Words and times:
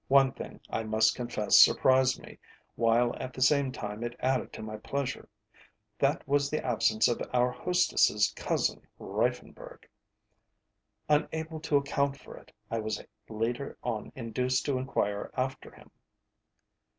One 0.07 0.31
thing, 0.31 0.59
I 0.67 0.81
must 0.83 1.13
confess, 1.13 1.59
surprised 1.59 2.19
me, 2.19 2.39
while 2.75 3.15
at 3.17 3.33
the 3.33 3.41
same 3.43 3.71
time 3.71 4.03
it 4.03 4.15
added 4.19 4.51
to 4.53 4.63
my 4.63 4.77
pleasure. 4.77 5.29
That 5.99 6.27
was 6.27 6.49
the 6.49 6.65
absence 6.65 7.07
of 7.07 7.21
our 7.31 7.51
hostess's 7.51 8.33
cousin, 8.35 8.81
Reiffenburg. 8.99 9.87
Unable 11.07 11.59
to 11.59 11.77
account 11.77 12.17
for 12.17 12.35
it, 12.35 12.51
I 12.71 12.79
was 12.79 12.99
later 13.29 13.77
on 13.83 14.11
induced 14.15 14.65
to 14.65 14.79
enquire 14.79 15.29
after 15.37 15.69
him. 15.69 15.91